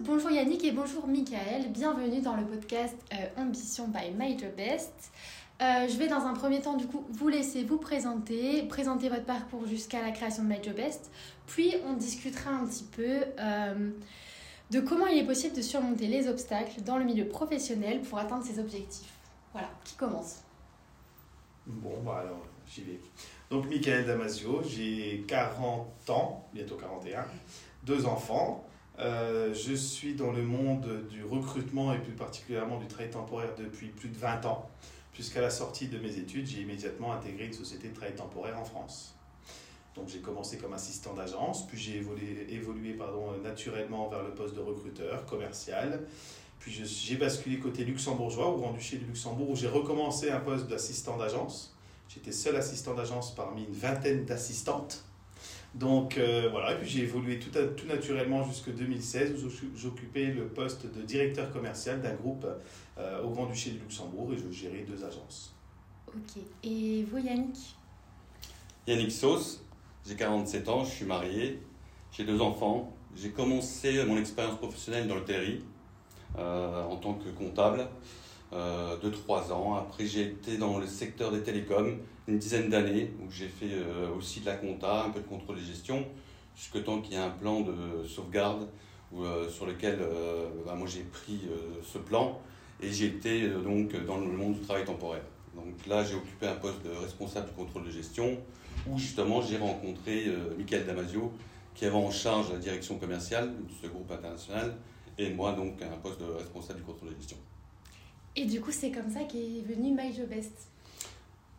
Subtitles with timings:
[0.00, 4.92] bonjour Yannick et bonjour Michael, bienvenue dans le podcast euh, Ambition by My Job Best.
[5.62, 9.24] Euh, je vais dans un premier temps du coup vous laisser vous présenter, présenter votre
[9.24, 11.10] parcours jusqu'à la création de My Job Best,
[11.46, 13.90] puis on discutera un petit peu euh,
[14.70, 18.44] de comment il est possible de surmonter les obstacles dans le milieu professionnel pour atteindre
[18.44, 19.12] ses objectifs.
[19.52, 20.40] Voilà, qui commence?
[21.66, 23.00] Bon, bah alors j'y vais.
[23.50, 27.24] Donc Michael Damasio, j'ai 40 ans, bientôt 41,
[27.84, 28.64] deux enfants.
[29.00, 33.88] Euh, je suis dans le monde du recrutement et plus particulièrement du travail temporaire depuis
[33.88, 34.68] plus de 20 ans,
[35.12, 38.64] puisqu'à la sortie de mes études, j'ai immédiatement intégré une société de travail temporaire en
[38.64, 39.14] France.
[39.96, 42.96] Donc j'ai commencé comme assistant d'agence, puis j'ai évolué,
[43.42, 46.00] naturellement vers le poste de recruteur commercial.
[46.58, 51.16] Puis j'ai basculé côté luxembourgeois au Grand-Duché du Luxembourg où j'ai recommencé un poste d'assistant
[51.16, 51.76] d'agence.
[52.08, 55.04] J'étais seul assistant d'agence parmi une vingtaine d'assistantes.
[55.74, 60.46] Donc euh, voilà, et puis j'ai évolué tout, tout naturellement jusqu'en 2016 où j'occupais le
[60.46, 62.46] poste de directeur commercial d'un groupe
[62.96, 65.52] euh, au Grand-Duché du Luxembourg et je gérais deux agences.
[66.06, 67.56] Ok, et vous Yannick?
[68.86, 69.64] Yannick Sauce,
[70.06, 71.60] j'ai 47 ans, je suis marié,
[72.12, 72.92] j'ai deux enfants.
[73.16, 75.60] J'ai commencé mon expérience professionnelle dans le terry
[76.36, 77.88] euh, en tant que comptable
[78.54, 79.74] euh, de 3 ans.
[79.74, 81.98] Après, j'ai été dans le secteur des télécoms
[82.28, 85.56] une dizaine d'années où j'ai fait euh, aussi de la compta, un peu de contrôle
[85.56, 86.06] de gestion,
[86.54, 88.68] jusqu'au temps qu'il y ait un plan de sauvegarde
[89.16, 89.98] euh, sur lequel
[90.64, 91.40] bah, moi j'ai pris
[91.84, 92.40] ce plan
[92.80, 95.24] et j'ai été donc dans le monde du travail temporaire.
[95.56, 98.38] Donc là, j'ai occupé un poste de responsable du contrôle de gestion
[98.86, 100.26] où justement j'ai rencontré
[100.56, 101.32] Michael Damasio
[101.74, 104.76] qui avait en charge la direction commerciale de ce groupe international
[105.18, 107.36] et moi donc un poste de responsable du contrôle de gestion.
[108.36, 110.52] Et du coup, c'est comme ça qu'est venu My Job Best.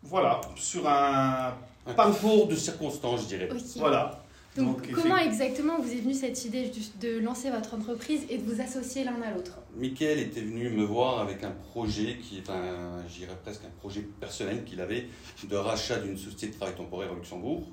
[0.04, 1.56] Voilà, sur un,
[1.88, 3.50] un parcours de circonstances, je dirais.
[3.78, 4.22] Voilà.
[4.56, 8.62] Donc, comment exactement vous est venue cette idée de lancer votre entreprise et de vous
[8.62, 9.60] associer l'un à l'autre?
[9.76, 14.02] Michael était venu me voir avec un projet qui est un, j'irais presque un projet
[14.20, 15.08] personnel qu'il avait
[15.44, 17.68] de rachat d'une société de travail temporaire au Luxembourg.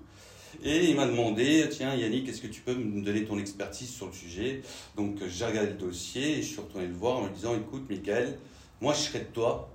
[0.65, 4.07] Et il m'a demandé, tiens Yannick, est-ce que tu peux me donner ton expertise sur
[4.07, 4.63] le sujet?
[4.97, 7.89] Donc j'ai regardé le dossier et je suis retourné le voir en lui disant, écoute
[7.89, 8.39] Michael,
[8.83, 9.69] moi je serais de toi,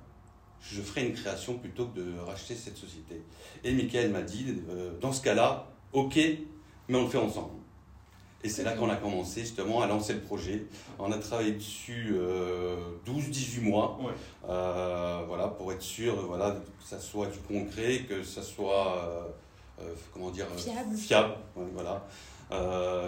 [0.61, 3.23] je ferai une création plutôt que de racheter cette société.
[3.63, 6.19] Et Michael m'a dit, euh, dans ce cas-là, ok,
[6.89, 7.51] mais on le fait ensemble.
[8.43, 10.65] Et c'est là qu'on a commencé justement à lancer le projet.
[10.99, 13.97] On a travaillé dessus 12-18 euh, mois,
[14.47, 19.33] euh, voilà, pour être sûr voilà, que ça soit du concret, que ça soit
[20.13, 20.47] comment dire,
[20.97, 21.33] fiable.
[21.55, 22.03] voilà.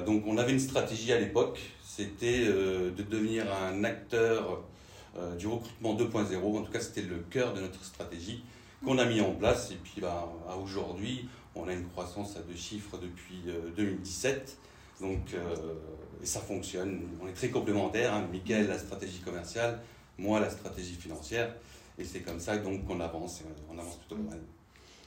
[0.06, 4.64] donc on avait une stratégie à l'époque, c'était de devenir un acteur
[5.18, 6.58] euh, du recrutement 2.0.
[6.58, 8.44] En tout cas, c'était le cœur de notre stratégie
[8.86, 9.72] qu'on a mis en place.
[9.72, 10.30] Et puis, bah,
[10.62, 13.44] aujourd'hui, on a une croissance à deux chiffres depuis
[13.76, 14.58] 2017.
[15.02, 15.56] Euh, Donc, euh,
[16.22, 17.02] et ça fonctionne.
[17.22, 18.14] On est très complémentaires.
[18.14, 18.28] Hein.
[18.32, 19.80] Mickaël, la stratégie commerciale,
[20.18, 21.56] moi, la stratégie financière.
[21.98, 23.44] Et c'est comme ça qu'on avance.
[23.70, 24.40] On avance plutôt mal.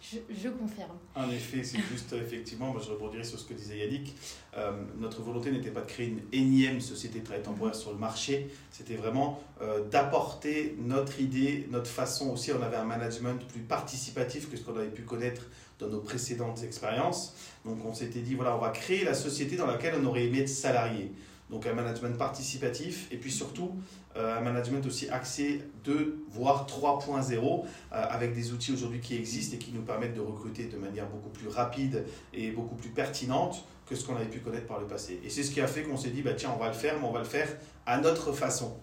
[0.03, 0.91] Je, confirme.
[1.15, 4.17] En effet, c'est juste, effectivement, moi je rebondirai sur ce que disait Yannick.
[4.57, 7.99] Euh, notre volonté n'était pas de créer une énième société de travail temporaire sur le
[7.99, 12.51] marché, c'était vraiment euh, d'apporter notre idée, notre façon aussi.
[12.53, 15.43] On avait un management plus participatif que ce qu'on avait pu connaître
[15.79, 17.37] dans nos précédentes expériences.
[17.65, 20.41] Donc on s'était dit, voilà, on va créer la société dans laquelle on aurait aimé
[20.41, 21.13] être salarié
[21.51, 23.73] donc un management participatif, et puis surtout
[24.17, 29.57] euh, un management aussi axé 2, voire 3.0, euh, avec des outils aujourd'hui qui existent
[29.57, 33.65] et qui nous permettent de recruter de manière beaucoup plus rapide et beaucoup plus pertinente
[33.87, 35.21] que ce qu'on avait pu connaître par le passé.
[35.25, 36.99] Et c'est ce qui a fait qu'on s'est dit, bah, tiens, on va le faire,
[36.99, 37.49] mais on va le faire
[37.87, 38.77] à notre façon.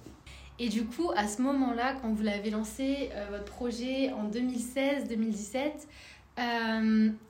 [0.57, 5.87] Et du coup, à ce moment-là, quand vous l'avez lancé, euh, votre projet en 2016-2017,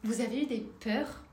[0.03, 1.23] vous avez eu des peurs?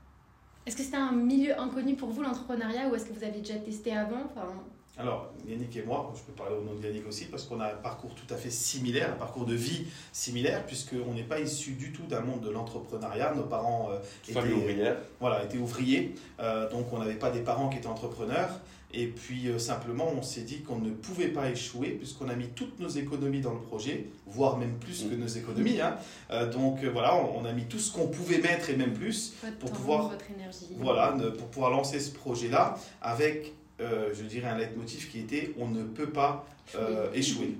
[0.67, 3.55] Est-ce que c'était un milieu inconnu pour vous, l'entrepreneuriat, ou est-ce que vous avez déjà
[3.55, 4.53] testé avant enfin...
[4.99, 7.67] Alors, Yannick et moi, je peux parler au nom de Yannick aussi, parce qu'on a
[7.67, 11.71] un parcours tout à fait similaire, un parcours de vie similaire, puisqu'on n'est pas issu
[11.73, 13.33] du tout d'un monde de l'entrepreneuriat.
[13.33, 17.77] Nos parents euh, étaient, voilà, étaient ouvriers, euh, donc on n'avait pas des parents qui
[17.77, 18.59] étaient entrepreneurs.
[18.93, 22.47] Et puis euh, simplement, on s'est dit qu'on ne pouvait pas échouer puisqu'on a mis
[22.47, 25.19] toutes nos économies dans le projet, voire même plus que mm.
[25.19, 25.81] nos économies.
[25.81, 25.97] Hein.
[26.31, 29.33] Euh, donc euh, voilà, on, a mis tout ce qu'on pouvait mettre et même plus
[29.59, 30.67] pour pouvoir, votre énergie.
[30.77, 35.83] Voilà, pour pouvoir lancer ce projet-là avec, je dirais, un leitmotiv qui était on ne
[35.83, 36.47] peut pas
[37.13, 37.57] échouer.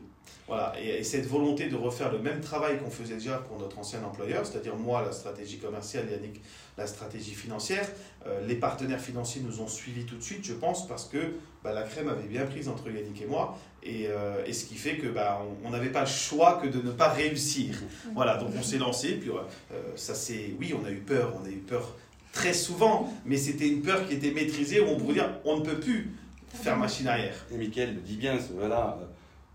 [0.48, 4.04] Voilà, et, cette volonté de refaire le même travail qu'on faisait déjà pour notre ancien
[4.04, 6.42] employeur, c'est-à-dire moi la stratégie commerciale, Yannick
[6.78, 7.88] la stratégie financière,
[8.28, 11.34] euh, les partenaires financiers nous ont suivis tout de suite, je pense, parce que
[11.64, 14.76] bah, la crème avait bien prise entre Yannick et moi, et, euh, et ce qui
[14.76, 17.76] fait que bah, on n'avait pas le choix que de ne pas réussir.
[18.14, 21.46] Voilà, donc on s'est lancé, puis euh, ça c'est, oui, on a eu peur, on
[21.46, 21.96] a eu peur
[22.32, 25.66] très souvent, mais c'était une peur qui était maîtrisée où on pouvait dire on ne
[25.66, 26.12] peut plus
[26.54, 27.36] faire machine arrière.
[27.52, 29.06] Et Mickaël le dit bien, c'est- voilà, euh,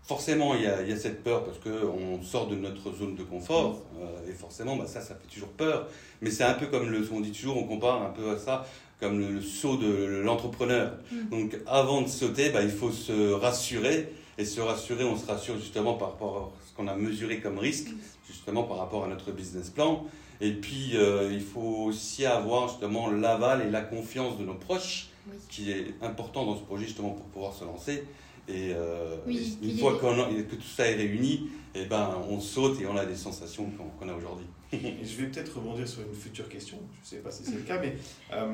[0.03, 3.15] forcément il y, a, il y a cette peur parce qu'on sort de notre zone
[3.15, 5.87] de confort euh, et forcément bah, ça, ça fait toujours peur.
[6.21, 8.65] Mais c'est un peu comme le, on dit toujours, on compare un peu à ça
[8.99, 10.93] comme le, le saut de l'entrepreneur.
[11.11, 11.29] Mm.
[11.29, 15.57] Donc avant de sauter, bah, il faut se rassurer et se rassurer, on se rassure
[15.57, 17.89] justement par rapport à ce qu'on a mesuré comme risque,
[18.27, 20.05] justement par rapport à notre business plan.
[20.41, 25.09] Et puis euh, il faut aussi avoir justement l'aval et la confiance de nos proches
[25.29, 25.37] Oui.
[25.49, 28.03] qui est important dans ce projet justement pour pouvoir se lancer.
[28.47, 32.17] Et euh, Oui, une fois est- qu'on a- que tout ça est réuni, et ben,
[32.29, 33.69] on saute et on a des sensations
[33.99, 34.45] qu'on a aujourd'hui.
[34.73, 37.53] Et je vais peut-être rebondir sur une future question, je ne sais pas si c'est
[37.55, 37.95] le cas, mais
[38.33, 38.53] euh,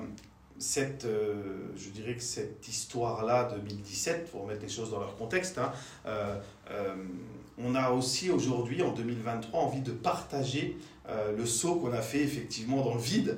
[0.60, 1.34] cette, euh,
[1.76, 5.72] je dirais que cette histoire-là, 2017, pour remettre les choses dans leur contexte, hein,
[6.06, 6.36] euh,
[6.72, 6.96] euh,
[7.58, 10.78] on a aussi aujourd'hui, en 2023, envie de partager
[11.36, 13.36] le saut qu'on a fait effectivement dans le vide,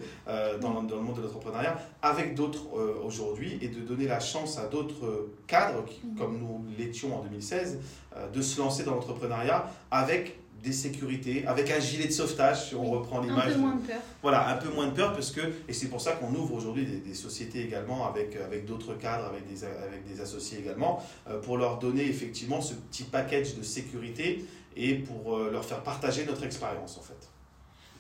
[0.60, 2.68] dans, dans le monde de l'entrepreneuriat, avec d'autres
[3.02, 6.18] aujourd'hui, et de donner la chance à d'autres cadres, qui, Mhm.
[6.18, 7.80] comme nous l'étions en 2016,
[8.16, 12.76] euh, de se lancer dans l'entrepreneuriat avec des sécurités, avec un gilet de sauvetage, si
[12.76, 12.98] on Oui.
[12.98, 13.48] reprend Un l'image.
[13.48, 14.02] peu de- moins de peur.
[14.22, 16.86] voilà, un peu moins de peur parce que, et c'est pour ça qu'on ouvre aujourd'hui
[16.86, 21.40] des, des sociétés également avec, avec d'autres cadres, avec des, avec des associés également, euh,
[21.42, 26.26] pour leur donner effectivement ce petit package de sécurité et pour euh, leur faire partager
[26.26, 27.28] notre expérience en fait.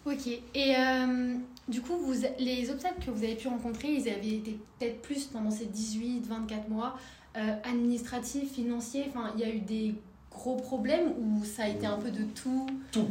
[0.05, 0.27] Ok.
[0.55, 1.35] Et euh,
[1.67, 5.25] du coup, vous, les obstacles que vous avez pu rencontrer, ils avaient été peut-être plus
[5.25, 6.95] pendant ces 18-24 mois
[7.63, 9.05] administratifs, financiers.
[9.09, 9.95] Enfin, il y a eu des
[10.31, 12.67] gros problèmes ou ça a été un peu de tout.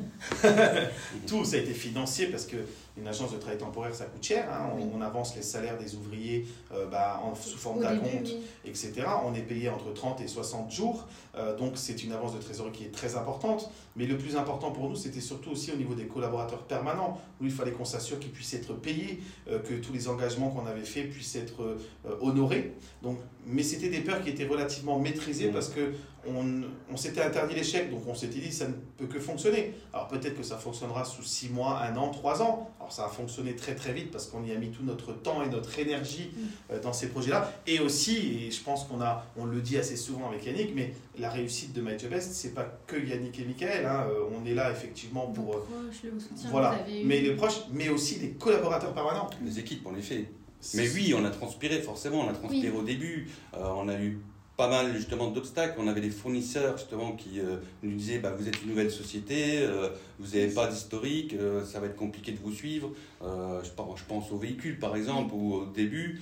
[1.27, 2.57] Tout, ça a été financier parce que
[2.97, 4.49] une agence de travail temporaire, ça coûte cher.
[4.53, 4.71] hein.
[4.73, 4.85] On, Oui.
[4.95, 8.05] on avance les salaires des ouvriers euh, bah, en, sous forme d'acompte.
[8.25, 8.41] oui.
[8.65, 8.93] etc.
[9.25, 11.07] On est payé entre 30 et 60 jours,
[11.37, 13.71] euh, donc c'est une avance de trésorerie qui est très importante.
[13.97, 17.45] Mais le plus important pour nous, c'était surtout aussi au niveau des collaborateurs permanents, où
[17.45, 20.85] il fallait qu'on s'assure qu'ils puissent être payés, euh, que tous les engagements qu'on avait
[20.85, 21.77] faits puissent être
[22.21, 22.75] honorés.
[23.03, 25.93] Donc, mais c'était des peurs qui étaient relativement maîtrisées parce que
[26.27, 26.63] on,
[26.93, 29.75] on s'était interdit l'échec, donc on s'était dit ça ne peut que fonctionner.
[29.93, 32.71] Alors peut-être que ça fonctionnera sous 6 mois, 1 an, 3 ans.
[32.81, 35.43] Alors ça a fonctionné très très vite parce qu'on y a mis tout notre temps
[35.45, 36.31] et notre énergie
[36.73, 37.53] euh, dans ces projets-là.
[37.67, 40.95] Et aussi, et je pense qu'on a, on le dit assez souvent avec Yannick, mais
[41.19, 43.85] la réussite de My Job Best, c'est pas que Yannick et Michael.
[43.85, 44.07] hein.
[44.09, 47.05] Euh, On est là effectivement pour euh, proches, le soutien voilà, que vous avez eu.
[47.07, 49.29] mais les proches, mais aussi les collaborateurs permanents.
[49.45, 50.31] Les équipes, en effet.
[50.75, 52.77] Mais oui, on a transpiré, forcément, on a transpiré Oui.
[52.79, 53.29] au début.
[53.55, 54.21] Euh, on a eu
[54.61, 55.77] pas mal justement d'obstacles.
[55.79, 59.61] On avait des fournisseurs justement qui euh, nous disaient bah, vous êtes une nouvelle société,
[59.61, 62.91] euh, vous n'avez pas d'historique, euh, ça va être compliqué de vous suivre.
[63.23, 66.21] Je, pense, aux véhicules par exemple, où au début,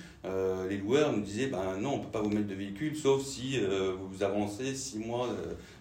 [0.69, 3.25] les loueurs nous disaient bah, non, on ne peut pas vous mettre de véhicule sauf
[3.25, 5.27] si vous avancez six mois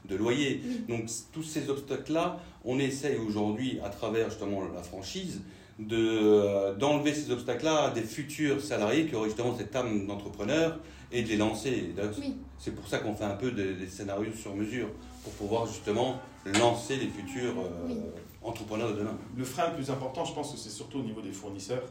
[0.09, 0.61] de loyer.
[0.89, 5.43] Donc tous ces obstacles-là, on essaye aujourd'hui à travers justement la franchise
[5.79, 10.79] de, euh, d'enlever ces obstacles-là à des futurs salariés qui auraient justement cette âme d'entrepreneur
[11.13, 11.95] et de les lancer.
[12.19, 12.37] Oui.
[12.59, 14.89] C'est pour ça qu'on fait un peu de- des scénarios sur mesure,
[15.23, 16.21] pour pouvoir justement
[16.59, 17.97] lancer les futurs euh, Oui.
[18.43, 19.17] entrepreneurs de demain.
[19.37, 21.87] Le frein le plus important, je pense que c'est surtout au niveau des fournisseurs euh,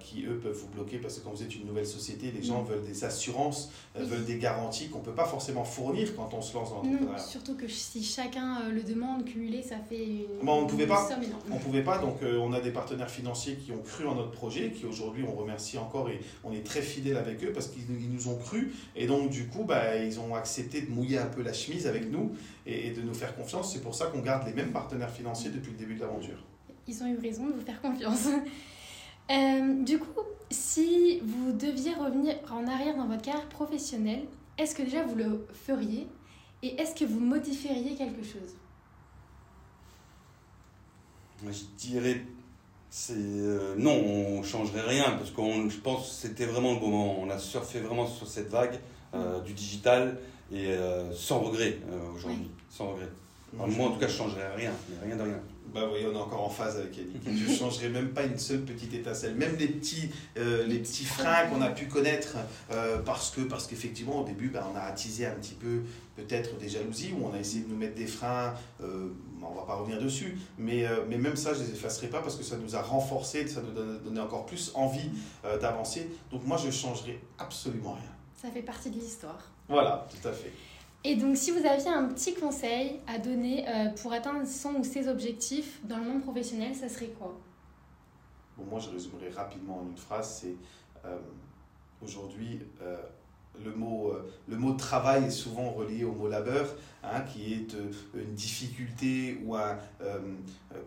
[0.00, 2.62] qui, eux, peuvent vous bloquer parce que quand vous êtes une nouvelle société, les gens
[2.62, 2.66] Mm.
[2.66, 6.40] veulent des assurances, euh, veulent des garanties qu'on ne peut pas forcément fournir quand on
[6.42, 7.18] se lance dans l'entrepreneuriat.
[7.18, 10.84] surtout que si chacun euh, le demande, cumulé, ça fait une, Bon, on ne pouvait
[10.84, 11.08] une pas.
[11.08, 11.40] somme énorme.
[11.50, 14.14] On ne pouvait pas, donc euh, on a des partenaires financiers qui ont cru en
[14.14, 17.68] notre projet, qui aujourd'hui on remercie encore et on est très fidèle avec eux parce
[17.68, 21.26] qu'ils nous- ont cru et donc du coup bah, ils ont accepté de mouiller un
[21.26, 22.32] peu la chemise avec nous
[22.66, 23.72] et, et de nous faire confiance.
[23.72, 26.38] C'est pour ça qu'on garde les mêmes partenaires financiers depuis le début de l'aventure.
[26.86, 28.28] Ils ont eu raison de vous faire confiance.
[29.30, 34.24] Euh, du coup, si vous deviez revenir en arrière dans votre carrière professionnelle,
[34.58, 36.06] est-ce que déjà vous le feriez
[36.62, 38.56] et est-ce que vous modifieriez quelque chose?
[41.44, 42.22] Je dirais,
[42.88, 46.88] c'est euh, non, on changerait rien parce que je pense que c'était vraiment le bon
[46.88, 47.16] moment.
[47.20, 48.78] On a surfé vraiment sur cette vague
[49.14, 50.18] euh, du digital
[50.52, 51.80] et euh, sans regret
[52.14, 53.08] aujourd'hui, sans regret.
[53.54, 54.72] Alors, moi, en tout cas, je changerais rien,
[55.04, 55.40] rien de rien.
[55.74, 57.22] Bah oui, on est encore en phase avec Yannick.
[57.24, 59.34] Je ne changerai même pas une seule petite étincelle.
[59.36, 62.36] Même les petits, euh, les petits freins qu'on a pu connaître,
[62.70, 65.82] euh, parce que parce qu'effectivement, au début, bah, on a attisé un petit peu
[66.14, 68.52] peut-être des jalousies, où on a essayé de nous mettre des freins.
[68.82, 69.08] Euh,
[69.42, 72.36] on va pas revenir dessus, mais, euh, mais même ça, je les effacerai pas parce
[72.36, 75.10] que ça nous a renforcé, ça nous a donné encore plus envie
[75.44, 76.10] euh, d'avancer.
[76.30, 78.10] Donc moi, je changerai absolument rien.
[78.40, 79.50] Ça fait partie de l'histoire.
[79.68, 80.52] Voilà, tout à fait.
[81.04, 84.84] Et donc, si vous aviez un petit conseil à donner euh, pour atteindre son ou
[84.84, 87.36] ses objectifs dans le monde professionnel, ça serait quoi?
[88.56, 90.42] Bon, moi, je résumerai rapidement en une phrase.
[90.42, 90.54] C'est
[91.04, 91.18] euh,
[92.00, 92.96] aujourd'hui, euh,
[93.64, 94.12] le mot,
[94.48, 96.66] le mot travail est souvent relié au mot labeur,
[97.02, 100.18] hein, qui est euh, une difficulté ou un, euh,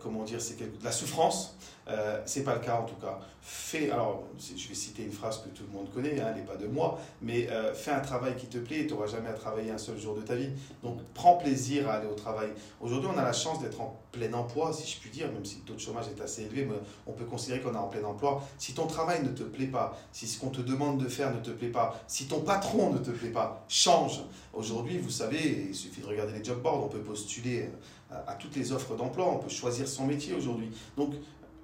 [0.00, 1.56] comment dire, c'est de la souffrance.
[1.88, 3.20] Euh, c'est pas le cas en tout cas.
[3.40, 6.46] Fais, alors je vais citer une phrase que tout le monde connaît, hein, elle n'est
[6.46, 9.34] pas de moi, mais fais un travail qui te plaît et tu n'auras jamais à
[9.34, 10.50] travailler un seul jour de ta vie.
[10.82, 12.48] Donc prends plaisir à aller au travail.
[12.80, 15.58] Aujourd'hui, on a la chance d'être en plein emploi, si je puis dire, même si
[15.58, 16.74] le taux de chômage est assez élevé, mais
[17.06, 18.42] on peut considérer qu'on est en plein emploi.
[18.58, 21.40] Si ton travail ne te plaît pas, si ce qu'on te demande de faire ne
[21.40, 24.22] te plaît pas, si ton patron ne te plaît pas, change.
[24.52, 27.68] Aujourd'hui, vous savez, il suffit de regarder les job boards, on peut postuler
[28.10, 30.70] à, toutes les offres d'emploi, on peut choisir son métier aujourd'hui.
[30.96, 31.14] Donc,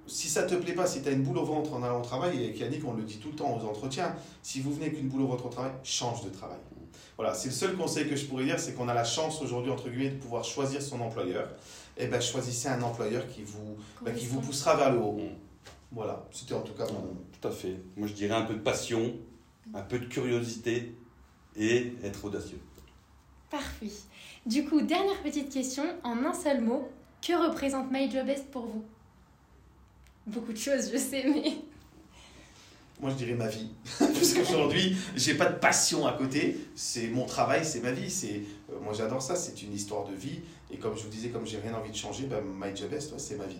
[0.05, 2.03] si ça te plaît pas, si tu as une boule au ventre en allant au
[2.03, 4.91] travail, et avec Yannick, on le dit tout le temps aux entretiens, si vous venez
[4.91, 6.59] qu'une boule au ventre au travail, change de travail.
[7.15, 9.71] Voilà, c'est le seul conseil que je pourrais dire, c'est qu'on a la chance aujourd'hui,
[9.71, 11.47] entre guillemets, de pouvoir choisir son employeur.
[11.95, 15.19] Et eh ben choisissez un employeur qui vous, ben, qui vous poussera vers le haut.
[15.91, 17.15] Voilà, c'était en tout cas mon...
[17.39, 17.75] Tout à fait.
[17.95, 19.13] Moi, je dirais un peu de passion,
[19.75, 20.95] un peu de curiosité
[21.55, 22.59] et être audacieux.
[23.51, 23.91] Parfait.
[24.45, 26.89] Du coup, dernière petite question, en un seul mot,
[27.25, 28.83] que représente My Job Best pour vous?
[30.27, 31.53] Beaucoup de choses, je sais, mais...
[33.01, 33.69] Moi, je dirais ma vie.
[33.99, 36.57] Parce qu'aujourd'hui, j'ai pas de passion à côté.
[36.75, 38.09] C'est mon travail, c'est ma vie.
[38.09, 39.35] C'est, euh, moi, j'adore ça.
[39.35, 40.39] C'est une histoire de vie.
[40.71, 43.17] Et comme je vous disais, comme j'ai rien envie de changer, ben, My Job Best,
[43.17, 43.59] c'est ma vie.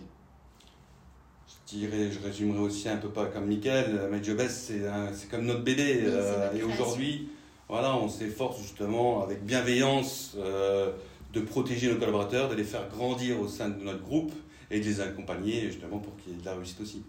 [1.46, 4.08] Je dirais, je résumerai aussi un peu pas comme Michael.
[4.10, 6.04] My Job Best, c'est, comme notre bébé.
[6.04, 7.28] Euh, et aujourd'hui,
[7.68, 10.92] voilà, on s'efforce justement avec bienveillance euh,
[11.32, 14.32] de protéger nos collaborateurs, de les faire grandir au sein de notre groupe
[14.70, 17.02] et de les accompagner justement pour qu'il y ait de la réussite aussi.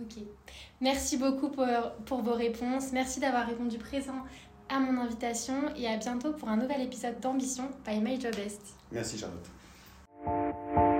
[0.00, 0.22] Ok.
[0.80, 1.66] Merci beaucoup pour,
[2.06, 2.92] pour vos réponses.
[2.92, 4.24] Merci d'avoir répondu présent
[4.68, 8.60] à mon invitation et à bientôt pour un nouvel épisode d'Ambition by My Job Best.
[8.90, 10.93] Merci Charlotte.